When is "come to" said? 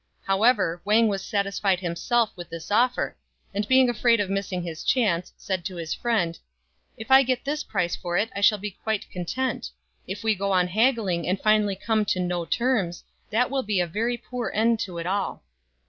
11.75-12.19